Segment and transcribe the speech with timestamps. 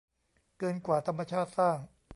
[0.59, 1.77] เกินกว่าธรรมชาติสร้าง